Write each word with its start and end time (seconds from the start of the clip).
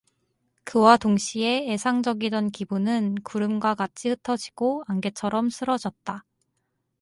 그와 0.63 0.97
동시에 0.97 1.71
애상적이던 1.71 2.49
기분은 2.49 3.17
구름과 3.23 3.75
같이 3.75 4.09
흩어지고 4.09 4.83
안개처럼 4.87 5.51
스러졌다. 5.51 6.25